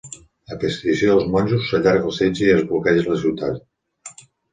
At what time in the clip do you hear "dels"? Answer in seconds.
1.09-1.27